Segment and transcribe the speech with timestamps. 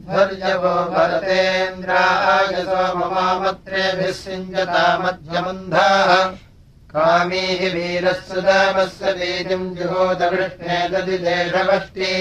[0.00, 6.12] अध्वर्यवो भरतेन्द्रायसो ममामत्रेभिः सिञ्जता मध्यमन्धाः।
[6.92, 12.12] कामीः वीरस्य दामस्य वीतिम् जुहोदकृष्णे ददि देशवष्टि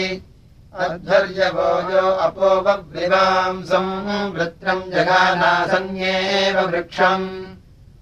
[0.86, 3.94] अध्वर्यभोजो अपोपविवांसम्
[4.36, 7.28] वृत्रम् जगानासन्येव वृक्षम्।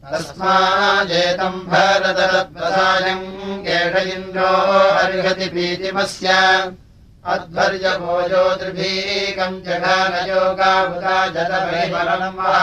[0.09, 3.25] तस्माजेतम् भारतरद्वसायम्
[3.77, 4.51] एष इन्द्रो
[5.03, 6.33] अर्हति पीतिमस्य
[7.25, 12.57] अध्वर्यभोजो त्रिभीकम् जघानयोगाबुधा जलपरिमलम् वा।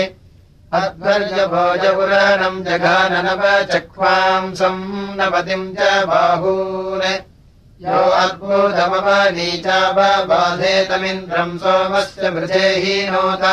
[0.80, 3.42] अध्वर्यभोजपुराणम् जघाननव
[3.74, 4.84] चक्वांसम्
[5.18, 7.06] नवतिम् च बाहून्।
[7.84, 13.44] यो अद्भुतमवनीचा बाधेतमिन्द्रम् सोमस्य मृजेहीनोत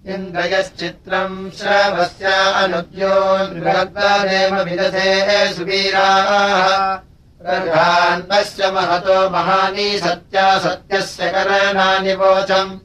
[0.06, 2.26] इन्द्रयश्चित्रम् श्रावस्य
[2.62, 3.15] अनुद्यो
[3.55, 7.08] नृगद्वारेव विदधे सुवीराः
[7.43, 12.78] प्रधान्वस्य महतो महानी सत्या सत्यस्य करणानि वोचम्।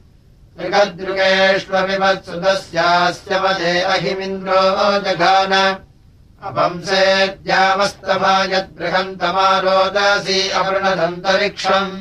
[0.58, 5.78] मृगदृगेष्वविवत्सुतस्यास्य मदे अहिमिन्द्रो जघान।
[6.42, 12.00] अपंसेद्यामस्तमा यद्बृहन्तमारोदसी अपृणदन्तरिक्षम्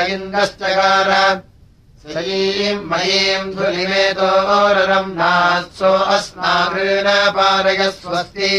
[6.15, 8.51] अस्माकृपारय स्वस्ति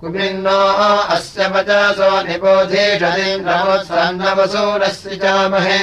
[0.00, 0.60] कुमिन्नो
[1.14, 5.82] अस्य वचासो निबोधीषदीन्द्रमोत्सन्नवसूरस्य चामहे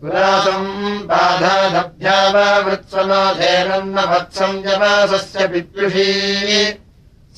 [0.00, 0.70] पुरासम्
[1.10, 6.10] बाधाधभ्या वा वृत्सनाथेनन्न वत्सम् जवासस्य विद्युषी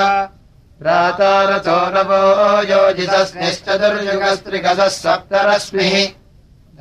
[0.79, 2.23] प्रातारथो नवो
[2.71, 5.93] योजितस्मिश्चतुर्युगस्त्रिगसः सप्तरश्मिः।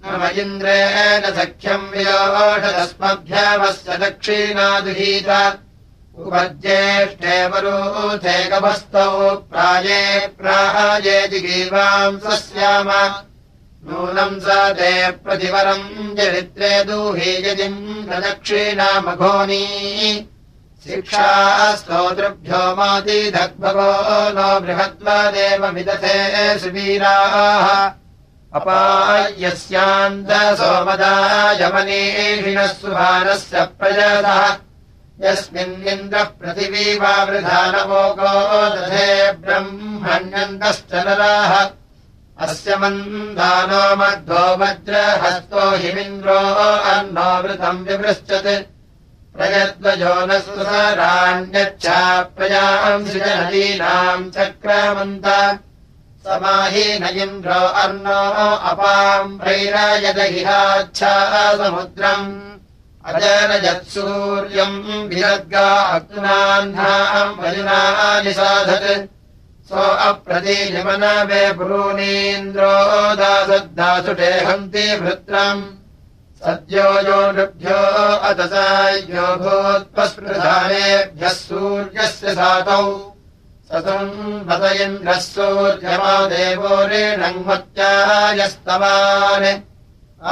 [0.04, 5.28] मम इन्द्रेण सख्यम् वियोषदस्मभ्यामस्य दक्षिणादुहीत।
[6.22, 9.12] उपज्येष्ठे वरूथे गभस्तौ
[9.50, 10.00] प्राये
[10.38, 12.88] प्राये जिगीवांसस्याम
[13.86, 14.42] नूनम् स
[14.78, 14.92] ते
[15.22, 19.64] प्रतिवरम् चरित्रे दूही यदिम् प्रदक्षिणामघोनी।
[20.84, 21.30] शिक्षा
[21.76, 23.92] स्तोतृभ्यो मातिधग्भगो
[24.36, 24.50] नो
[25.74, 26.16] विदथे
[26.58, 27.66] सुवीराः
[31.60, 34.56] यमनीषिणः सुभानस्य प्रजतः
[35.20, 41.70] यस्मिन्निन्द्रः पृथिवीवावृधानवोको दधे ब्रह्मण्यन्तश्च नराः।
[42.46, 46.38] अस्य मन्दानो मध्वो वज्रहस्तो हिमिन्द्रो
[46.92, 48.72] अन्नोवृतम् विवृश्चत्।
[49.36, 55.58] प्रयद्वजो न सुराण्यच्छा प्रजाम् सृजनदीनाम् चक्रमन्त
[56.26, 58.20] समाहि न इन्द्रो अर्णो
[58.70, 61.14] अपाम् प्रैरायदहिहाच्छा
[61.60, 62.28] समुद्रम्।
[63.10, 69.10] अजनजत्सूर्यम् विरद्गा अग्नाह्नाम् वजुनानि साधत्।
[69.68, 72.74] सो अप्रतीयमनवे पुरूणीन्द्रो
[73.20, 75.62] दासद्दासुटे हन्ति भृत्रम्
[76.42, 77.80] सद्यो यो नृभ्यो
[78.28, 83.11] अतसायो भूत्पस्पृधानेभ्यः सूर्यस्य सातौ
[85.32, 89.46] सूर्यमा देवो रेणङ्मत्यायस्तवान्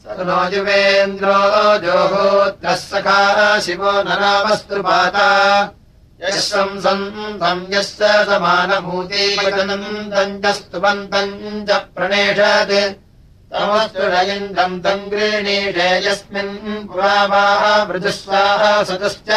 [0.00, 1.40] स नो युवेन्द्रो
[1.84, 3.20] जोहोत्रः सखा
[3.64, 5.28] शिवो नरामस्तुपाता
[6.22, 12.74] यः संसन्तम् यस्य समानभूतिवचनन्तम् च स्तुवन्तम् च प्रणेषत्
[13.54, 19.30] तमस्तु न इन्द्रम् तम् गृह्णीषे यस्मिन् पुरावाः मृदुस्वाः सतश्च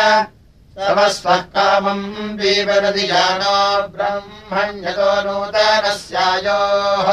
[0.78, 2.04] तमस्वः कामम्
[2.38, 3.58] बीवरति जानो
[3.94, 7.10] ब्रह्मण्यतो नूतनस्यायोः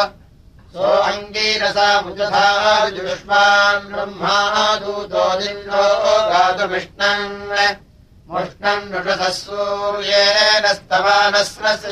[0.72, 4.36] सो अङ्गीरसा मुजधाजुष्मान् ब्रह्मा
[4.82, 5.84] दूतो दिन्दो
[6.32, 7.32] गातुमिष्णन्
[8.32, 8.92] मुष्णम्
[9.40, 11.88] सूर्येण स्तवानस्रस्य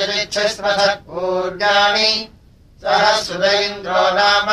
[1.09, 2.13] पूर्याणि
[2.83, 4.49] सह सुद इन्द्रो नाम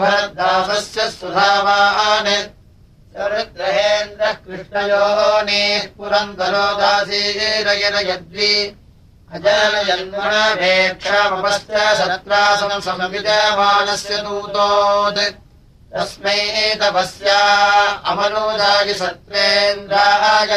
[0.00, 2.30] भरद्दासस्य सुधावान्
[3.14, 8.54] चरुद्रहेन्द्रः कृष्णयोः नीः पुरन्दरो दासीरयनयद्वि
[9.34, 15.22] अजनयन्मणवेक्षामपश्च शत्रासम् समविजयमानस्य दूतोत्
[15.94, 16.40] तस्मै
[16.80, 17.38] तपस्या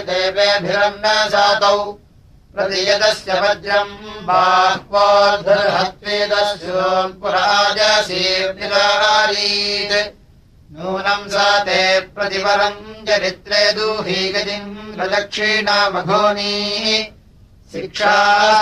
[0.09, 1.77] देवेभिरन्न जातौ
[2.57, 3.93] वज्रम्
[7.21, 8.13] पुराजशीर्निरारीत्
[10.75, 11.79] नूनम् सा ते
[12.15, 16.55] प्रतिवरम् चरित्रे दूही गतिम् प्रदक्षिणामघोनी
[17.73, 18.13] शिक्षा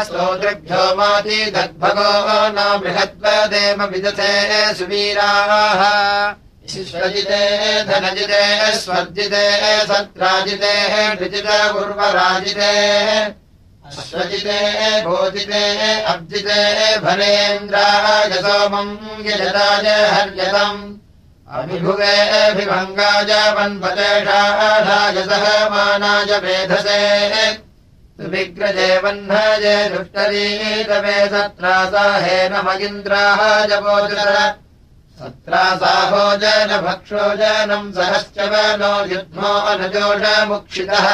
[0.03, 2.13] स्तोतृभ्यो माति दद्भगो
[2.55, 4.31] न बृहद्वदेम विदथे
[4.75, 5.83] सुवीराः
[6.69, 7.41] शिश्वजिते
[7.83, 8.41] धनजिते
[8.77, 9.45] स्वर्जिते
[9.87, 10.73] सत्राजिते
[11.21, 12.73] ऋजित उर्वराजिते
[13.87, 14.59] अश्वजिते
[15.03, 15.63] भोजिते
[16.03, 16.59] अब्जिते
[16.99, 20.79] भरेन्द्राय सोमम् यजताय हर्यतम्।
[21.51, 27.01] अभिभुवेऽभिभङ्गाय वन्वतेषाढाय सह मानाय वेधसे।
[28.17, 34.31] सुविग्रजे वह्नाय दुष्टरीतवे सत्रासाहेन मगिन्द्राय वोचर
[35.21, 41.07] सत्रासाहोजन भक्षोजनम् सहश्च वनो युध्मो अनुजोषमुक्षितः।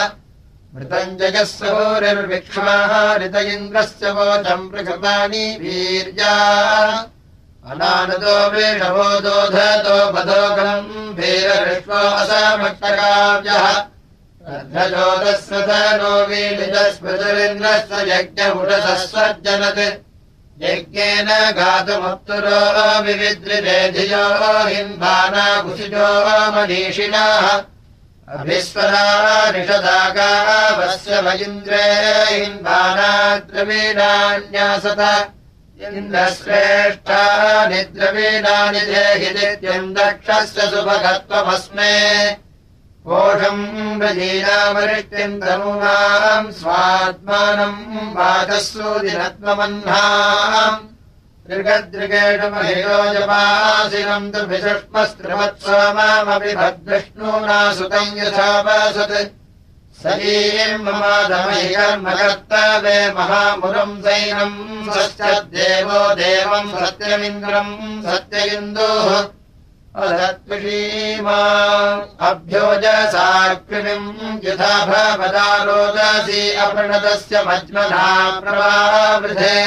[0.76, 6.34] मृतम् जगः सूरिर्विक्ष्माः ऋत इन्द्रस्य वोचम् प्रकृतानि वीर्या।
[7.72, 13.66] अनानतो वृषभो दोधतो बधोगम् वीरविश्वो असमट्टकाव्यः
[14.50, 19.02] रद्धजोदस्य धनो वीलितस्मृतिरिन्द्रस्य यज्ञपुटसः
[20.62, 22.62] यज्ञेन गातुमत्तुरो
[23.06, 24.26] विविद्रिरेधियो
[24.68, 26.08] हिन्वानाकुशिजो
[26.56, 27.46] मनीषिणाः।
[28.36, 29.06] अभिस्वरा
[29.52, 31.86] निषदागावस्य मयिन्द्रे
[32.30, 35.02] हिन्वानाद्रवीणान्यासत
[35.88, 37.22] इन्द्रश्रेष्ठा
[37.70, 41.94] निद्रवीणानि देहि नित्यम् दक्षस्य सुभगत्वमस्मे
[43.08, 43.64] कोषम्
[44.04, 47.80] रजीनामरिष्टिम् तनूनाम् स्वात्मानम्
[48.18, 50.84] वाचसूदिनत्वमह्नाम्
[51.50, 59.16] दृगदृगेणमहिरोजपासिनम् तु विषुष्मस्त्रिवत्सोमामपि भद्विष्णूना सुतम् यथापासत्
[60.04, 64.58] सलीम् ममादमहिकर्मकर्तवे महामुरम् सैनम्
[64.94, 67.74] सश्चदेवो देवम् सत्यमिन्द्रम्
[68.12, 68.40] सत्य
[69.98, 71.42] इन्दोः अधत्विषीमा
[72.30, 74.10] अभ्योजसाकृमिम्
[74.46, 78.04] यथा भवदारोदसी अपृणतस्य मज्मना
[78.42, 79.62] प्रवावृधे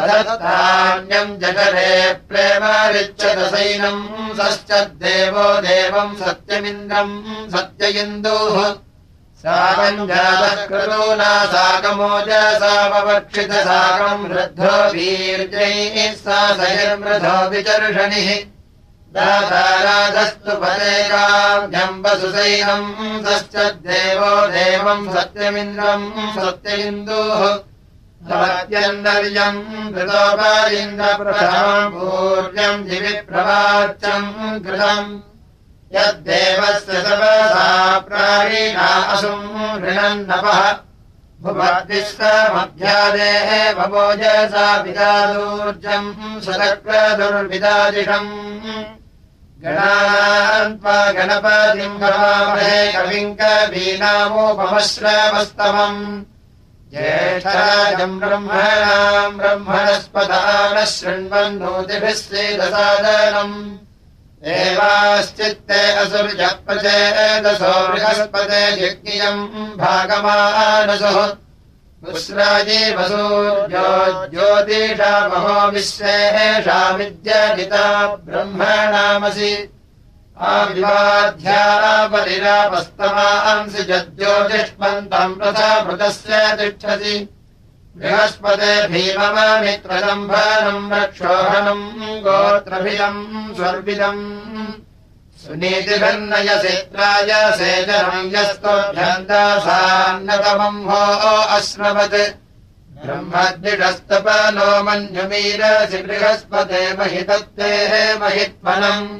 [0.00, 1.94] अधतान्यम् जगरे
[2.28, 4.04] प्रेमारिच्छदसैनम्
[4.40, 7.16] सश्चदेवो देवम् सत्यमिन्द्रम्
[7.56, 8.56] सत्य इन्दोः
[9.42, 18.30] साकञ्जातक्रतूना साकमोजसामवक्षितसाकम् वृद्धो वीर्यैः सा सैर्मृधो विचर्षणिः
[19.14, 22.90] दाताराधस्तु पदेकाम्बसुसैनम्
[23.26, 23.54] सश्च
[23.86, 27.40] देवो देवम् सत्यमिन्द्रम् सत्य इन्दुः
[28.28, 29.60] सत्यन्दर्यम्
[29.94, 34.28] कृतोपरिन्द्रप्रथमम् पूर्यम् दिविप्रवाच्यम्
[34.66, 35.10] कृतम्।
[35.94, 37.66] यद्देवस्य सवसा
[38.06, 39.48] प्राणिना असुम्
[39.84, 40.60] ऋणन्नपः
[41.42, 46.10] भुवद्विश्वमभ्यादेः भवोजसा पितादूर्जम्
[49.60, 49.68] सदक्रदुर्विदादिषम्
[50.80, 56.00] गणान्त्वा गणपतिम् भवामहे कविम् कवीनामोपमश्रवस्तमम्।
[56.92, 60.42] ज्येष्ठराजम् ब्रह्मणाम् ब्रह्मणस्पदा
[60.74, 63.56] न शृण्वन्नोतिभिः श्रीदसादनम्
[64.48, 69.42] एवाश्चित्ते असुर्जप्रचेदसो बृहस्पते यज्ञियम्
[69.82, 71.18] भागमानसुः
[72.04, 73.88] पुस्राजी वसूर्यो
[74.32, 77.86] ज्योतिषा महो विश्वेषामिद्यजिता
[78.26, 79.52] ब्रह्मणामसि
[80.50, 81.64] आविवाध्या
[82.12, 87.16] परिरापस्तमांसि जज्योतिष्मन्तम् प्रथाभृतस्य तिष्ठसि।
[87.96, 91.84] बृहस्पते भीममित्रदम्भनम् रक्षोहणम्
[92.26, 93.22] गोत्रभिदम्
[93.56, 94.22] स्वर्विदम्
[95.42, 101.02] सुनीतिभिर्नयसेत्राय सेजनम् यस्तोभ्यन्तासान्नतमम् भो
[101.56, 102.18] अश्रवत्
[103.04, 109.16] ब्रह्मद्विषस्तपनो मञ्जुमीरसि बृहस्पते महितत्तेः महित्वनम्।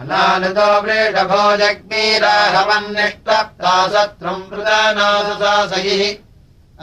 [0.00, 6.02] अनानुतो वृषभो जग्मीराहवन्निष्टप्ता सत्रम् प्रदानासुसासैः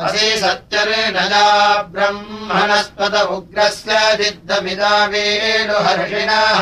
[0.06, 1.48] असि सत्यर्णजा
[1.96, 6.62] ब्रह्मणस्पद उग्रस्य दिद्धमिदा वेणुहर्षिणाः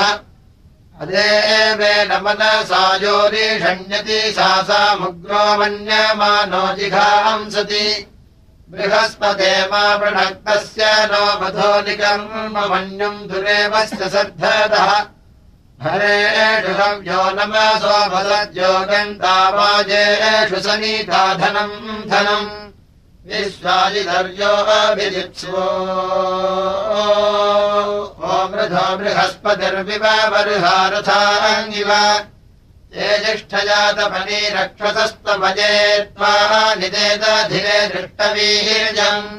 [1.03, 7.85] अदेवेन मनसायोरीषण्यति सा सामुग्रो मन्यमानो जिघांसति
[8.71, 12.25] बृहस्पते मा वृणक्तस्य नो मधोनिकम्
[12.71, 14.91] मन्युम् दुरेवस्य सद्धतः
[15.83, 16.73] हरेषु
[18.13, 19.29] भसद्योगन्तावाजेषु
[20.67, 21.77] सनीता धनम्
[22.11, 22.49] धनम्
[23.29, 25.63] विश्वाजिधर्योऽभिजित्सो
[28.35, 31.91] ओमृधो बृहस्पतिर्विवरुहारथाङ्गिव
[32.99, 35.73] ये ज्येष्ठजातफली रक्षसस्तभजे
[36.15, 36.33] त्वा
[36.81, 39.29] निदेदधिरे दृष्टवीर्यम्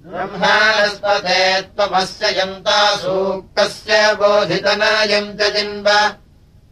[0.08, 5.88] ब्रह्माणस्पते त्वमस्य यन्ता सूक्तस्य बोधितनयम् च जिन्व।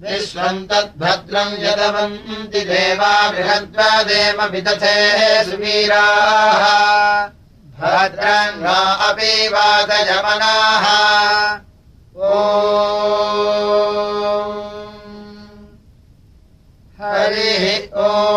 [0.01, 6.64] विश्वम् तद्भद्रम् यदवन्ति देवा बृहद्वादेव विदथे सुवीराः।
[7.81, 10.87] भद्रम् वा अपि वादयमनाः।
[12.16, 12.42] ओ
[17.01, 18.37] हरिः ओ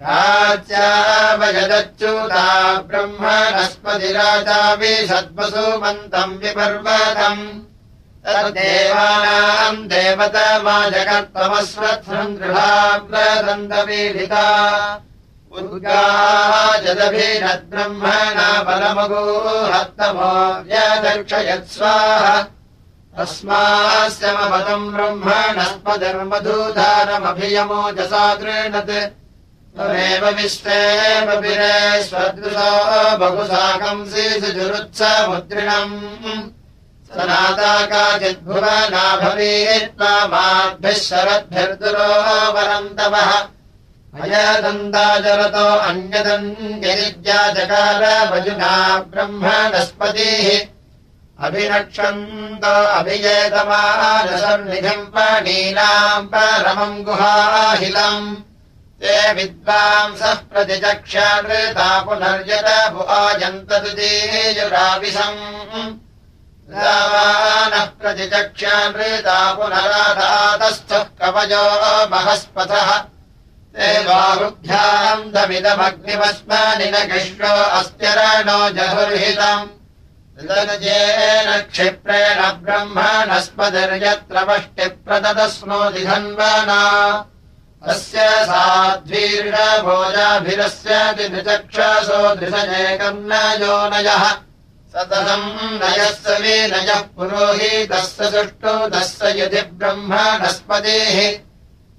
[0.00, 2.42] राज्यावयदच्युता
[2.88, 7.42] ब्रह्मणस्पतिराजापि सद्वसुमन्तम् विपर्वतम्
[8.26, 14.46] तद्देवानाम् देवतमा जगत्तमस्वत्सम् दृढाव्रदन्तपीडिता
[15.58, 20.32] उद्गाजदभिरद्ब्रह्मणा परमगोहत्तमो
[20.68, 22.24] व्यदर्शयत्स्वाह
[23.18, 28.24] तस्मास्य मपदम् ब्रह्मणस्पदर्मधूधारमभियमो जसा
[29.78, 32.70] विश्वेव विरे स्वदृशो
[33.18, 35.92] बहुसाकम् श्रीसुजुरुत्समुद्रिणम्
[37.10, 42.08] सनाता काचिद्भुवनाभवीत्वा माद्भिः शरद्भिर्दुरो
[42.54, 43.30] वरन्तवः
[44.22, 46.48] अयदन्ताचरतो अन्यदन्
[46.82, 48.72] गिरिज्या जकार भजुना
[49.14, 50.48] ब्रह्मणस्पतिः
[51.46, 58.47] अभिरक्षन्तो अभिजेतमानसन्निधिम् पणीनाम् परमम् गुहाहिलम्
[59.00, 65.38] ते विद्वांसः प्रतिचक्षानृता पुनर्यत भुवाजन्तदुदीयुराविशम्
[66.74, 71.64] रावानः प्रतिचक्षानृता पुनराधातस्थः कवयो
[72.12, 72.90] महस्पथः
[74.08, 79.66] बाहुभ्याम् दमिदमग्निमस्मानि न कृष्णो अस्त्यरणो जहुर्हितम्
[81.72, 86.82] क्षिप्रेण ब्रह्मणस्पतिर्यत्र वष्टिप्रदस्नोति धन्वना
[87.86, 94.24] अस्य साध्वीर्षभोजाभिरस्य नृचक्षसो दृशजेकम् न योनयः
[94.94, 95.46] सततम्
[95.82, 101.16] नयस्य विनयः पुरोहितस्य सुष्टु दस्य यदि ब्रह्मणस्पतिः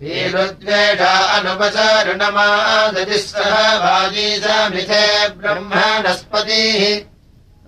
[0.00, 7.00] वीरुद्वेषा अनुपचारुणमादतिः सह वाजी समिथे ब्रह्मणस्पतिः।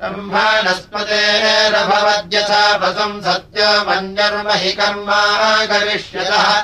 [0.00, 6.62] ब्रह्मणस्पतेरभवद्यथा वसम् सत्यमन्यर्महि कर्मा करिष्यतः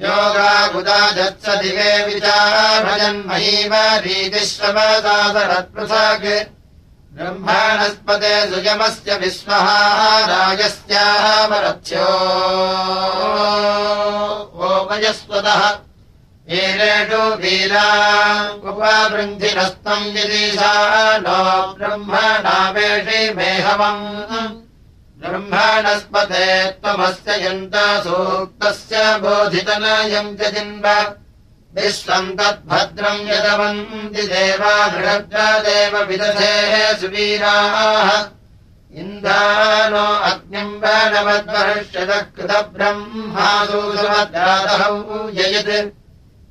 [0.00, 3.72] योगागुदाजत्स दिवे विचारभजन्महीव
[4.04, 6.28] रीतिश्रमदासरत्पृथक्
[7.16, 9.66] ब्रह्माणस्पते सुयमस्य विश्वः
[10.32, 12.08] राजस्यामरथ्यो
[14.68, 15.62] ओमयस्वतः
[16.48, 17.86] वीरेषु वीरा
[18.70, 20.74] उपबृन्धिनस्तम् यदीशा
[21.26, 21.40] नो
[21.78, 24.02] ब्रह्मणावेषि मेहवम्
[25.22, 26.46] ब्रह्माणस्पते
[26.82, 30.86] त्वमस्य यन्त सूक्तस्य बोधितनयम् च जिन्व
[32.38, 38.08] तद्भद्रम् यदवन्ति देवा दृढग्रदेव विदधेः सुवीराः।
[39.00, 44.96] इन्दानो अग्निम् बाणवद्वर्ष्यतः कृतब्रह्मासूसुमद्रातहौ
[45.38, 45.92] ययत्।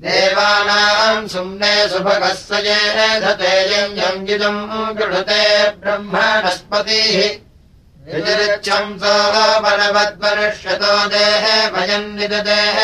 [0.00, 4.60] देवानाम् सुम्ने सुभगः ये धतेयम् यङ्गिदम्
[4.98, 5.42] गृहते
[5.80, 7.18] ब्रह्मणस्पतिः।
[8.14, 12.78] ऋजरिच्छंसोपनवद्वर्ष्यतो देहे भयम् निददेः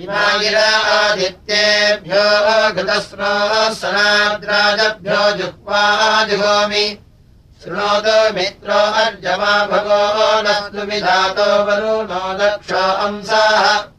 [0.00, 2.26] इमागिरा आदित्येभ्यो
[2.72, 3.34] घृतस्नो
[3.80, 5.84] सनाद्राजभ्यो जुह्वा
[6.28, 6.86] जुहोमि।
[7.64, 10.02] शृणोतु मित्रो अर्जमा भगो
[10.46, 13.93] नस्तु विधातो वरुणो दक्षो अंसाः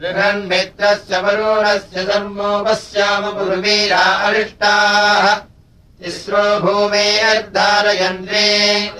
[0.00, 5.24] बृहन्मित्रस्य वरुणस्य सर्मो पश्याम पुर्वीरा अरिष्टाः
[6.02, 8.42] तिस्रो भूमे अर्धारयन्त्रे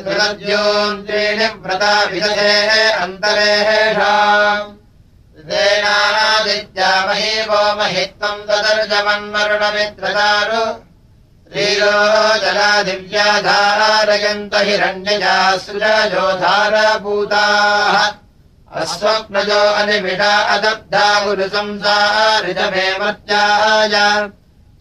[0.05, 2.55] त्रिणद्योन्त्रीणि व्रता विदधे
[3.03, 4.73] अन्तरेषाम्
[5.51, 10.65] तेनादित्या मही वो महित्वम् तदर्जमन्मरुणमित्रदारु
[11.53, 11.95] श्रीरो
[12.43, 16.75] जला दिव्याधारयन्त हिरण्यजा सुरजोधारभूताः
[18.83, 23.97] अस्वप्नजो अनिमिषा अदब्धा गुरुसंसारिजमे मत्याय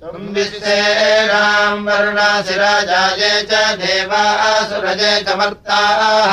[0.03, 6.31] विश्वेराम् वरुणाशिराजाये च देवासुरजे च मर्ताः।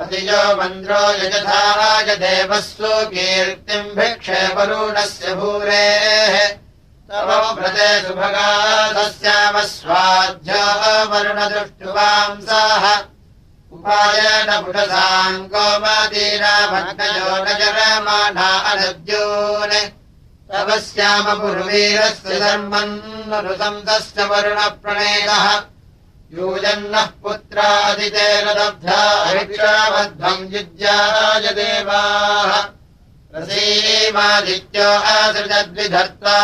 [0.01, 6.35] अतिजो मन्द्रो यजथाराजदेवस्सु कीर्तिम् भिक्षे वरुणस्य भूरेः।
[7.09, 10.62] तव व्रते सुभगाधस्यामस्वाध्यो
[11.11, 12.85] वर्णदृष्टुवांसाः
[13.73, 19.77] उपायन पुटसाम् गोमतीराभग्नयो न जरमाणा अनद्योन्
[20.49, 20.69] तव
[22.43, 22.95] धर्मम्
[23.31, 25.47] नुसन्तस्य वरुणप्रणेदः
[26.37, 28.47] यूयन्नः पुत्रादितेन
[29.27, 32.53] हरिक्षाबद्धम् युज्याय देवाः।
[33.35, 36.39] रसीमादित्यो असृजद्विधर्ता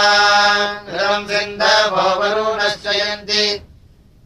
[1.31, 2.89] सिन्धवो वरुणस्य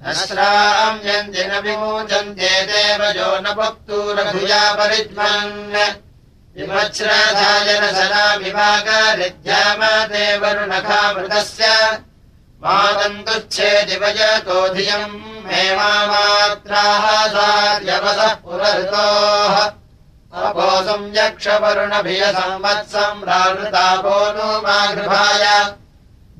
[0.03, 5.53] यन्ति नश्राम्यन्ति न विमोचन्ते देवजो न पक्तूरभुजा परिज्मन्।
[6.57, 11.66] विमच्छ्रधायनसना विभागरिद्यामते वरुणखामृतस्य
[12.62, 15.14] मातन्तुच्छेदिवयतो धियम्
[15.46, 19.57] मे मात्राः सार्यवसः पुरहृतोः
[20.42, 25.44] अपोसम् यक्षवरुणभिय संवत्सम् रावृतापो नो मा गृहाय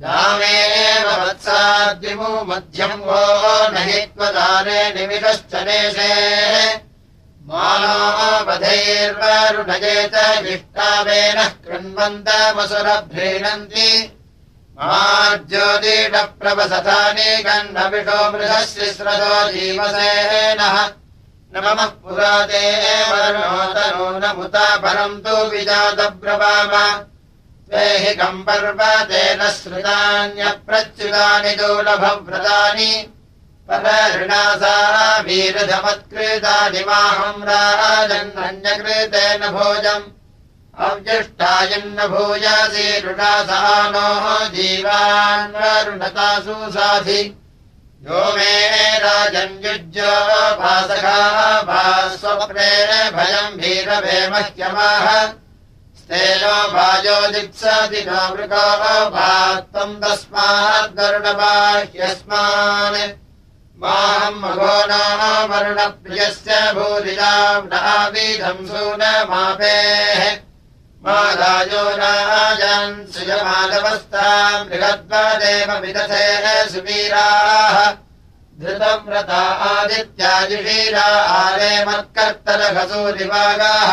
[0.03, 1.59] दामेव वत्सा
[2.03, 3.23] द्विमो मध्यम् वो
[3.73, 6.15] न हि त्वदारे निमिषश्च नेशे
[7.51, 8.73] मानोपधैर्वरुणये
[10.15, 10.17] च
[10.55, 13.87] इष्टावेनः कृण्वन्तमसुरभ्रीणन्ति
[14.79, 20.77] माज्योतिषप्रवसथानि गण्डविषो मृगशिस्रतो जीवसेनः
[21.55, 21.91] न ममः
[24.83, 26.73] परम् तु विजातब्रवाम
[27.73, 32.93] त्वे हि कम्पर्वतेन श्रुतान्यप्रच्युतानि दुर्लभव्रतानि।
[33.69, 34.77] परऋणासा
[35.27, 40.11] वीरधमत्कृतानि माहम् राजन्नन्यकृतेन भोजम्।
[40.79, 47.21] अव्यष्टायन्न भूयासि ऋणासानोः जीवान्वरुणतासु साधि
[48.05, 48.55] यो मे
[49.05, 51.19] राजन्युज्योपासखा
[51.63, 51.85] भा
[52.17, 55.07] स्वप्नेन भयम् भीरवे मह्यमाह
[56.13, 58.67] स्तेनो भाजो दित्सति नो मृगो
[59.13, 59.29] भा
[59.73, 62.99] त्वम् तस्माद्गरुडबाह्यस्मान्
[63.81, 67.71] माहम् मघो नामरुणप्रियस्य भूरिजाम्
[68.69, 70.23] सूनमापेः
[71.05, 77.77] मादायो राजान् सुयमादवस्थाम् बृहद्वदेव विदधेन सुवीराः।
[81.41, 83.93] आरे मत्कर्तरघसूरिवागाः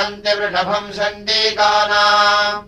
[0.01, 2.67] हन्ति वृषभम् षण्डीकानाम्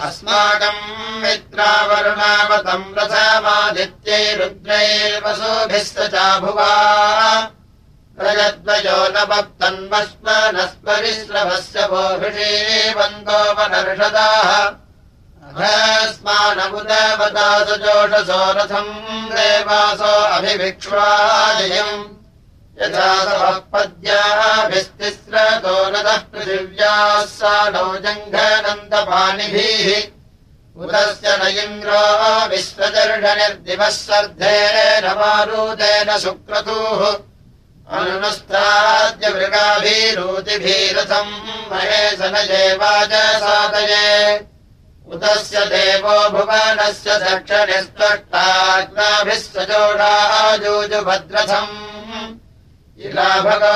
[0.00, 7.50] अस्माकम् मित्रावरुणावतम् रथमादित्यै रुद्रैर्वसोभिस्त चाभुवा।
[8.18, 14.85] प्रजद्वयो न भक्तन्वस्म नस्परिश्रभस्य भोभिषीवन्तोपनर्षदाः अभस्मानमुदवदासजोषसो
[18.56, 18.90] रथम्
[19.30, 21.94] देवासो अभिभिक्ष्वाजयम्
[22.80, 23.10] यथा
[23.72, 29.86] पद्याभिस्तिस्रतो नतः पृथिव्याः सा नो जङ्घनन्दपाणिभिः
[30.82, 32.02] उदस्य न इन्द्रो
[32.50, 37.00] विश्वदर्शनिर्दिवः सर्धेन मारुतेन सुक्रतुः
[37.96, 41.32] अनुनस्ताद्य मृगाभिरूतिभिरथम्
[41.70, 43.14] महेश न जेवाच
[43.46, 44.06] साधये
[45.14, 51.74] उतस्य देवो भुवनस्य दक्षिणस्त्वष्टाग्नाभिः सजोडाजूजुभद्रथम्
[53.06, 53.74] इलाभगा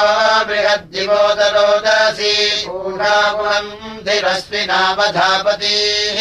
[0.48, 2.34] बृहद्दिवोदरोदसी
[2.74, 3.70] ऊढापुरम्
[4.06, 6.18] धिरश्विनावधापतीः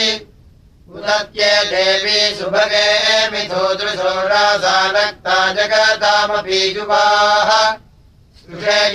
[0.98, 2.88] उदत्ये देवी सुभगे
[3.32, 7.50] मिथो दृशोरासानक्ता जगतामपीजुवाः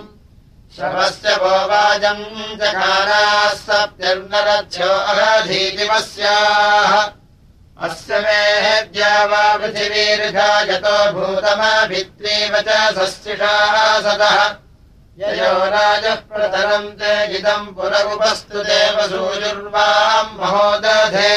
[0.77, 2.25] श्रवस्य भो वाजम्
[2.61, 6.93] चकाराः सप्तिर्नरथ्यो अघधीतिमस्याः
[7.87, 8.23] अस्य
[9.61, 13.77] पृथिवीर्घा यतो भूतमभित्रीव च सस्तिषाः
[14.07, 14.41] सदः
[15.21, 21.35] ययो राजः प्रतरम् ते इदम् पुरगुपस्तु देव सूयुर्वाम् महोदधे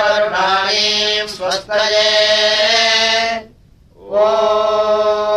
[0.00, 0.88] वरुणानि
[1.28, 2.08] स्वस्तये।
[3.96, 5.29] ओ